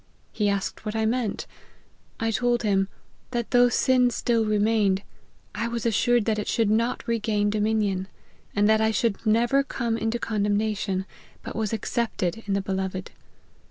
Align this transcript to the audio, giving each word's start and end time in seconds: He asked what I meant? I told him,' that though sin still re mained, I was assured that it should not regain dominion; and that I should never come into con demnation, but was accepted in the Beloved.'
He 0.31 0.49
asked 0.49 0.83
what 0.83 0.95
I 0.95 1.05
meant? 1.05 1.45
I 2.19 2.31
told 2.31 2.63
him,' 2.63 2.87
that 3.29 3.51
though 3.51 3.69
sin 3.69 4.09
still 4.09 4.45
re 4.45 4.57
mained, 4.57 5.03
I 5.53 5.67
was 5.67 5.85
assured 5.85 6.25
that 6.25 6.39
it 6.39 6.47
should 6.47 6.71
not 6.71 7.07
regain 7.07 7.51
dominion; 7.51 8.07
and 8.55 8.67
that 8.67 8.81
I 8.81 8.89
should 8.89 9.23
never 9.27 9.61
come 9.61 9.99
into 9.99 10.17
con 10.17 10.43
demnation, 10.43 11.05
but 11.43 11.55
was 11.55 11.71
accepted 11.71 12.41
in 12.47 12.55
the 12.55 12.61
Beloved.' 12.61 13.11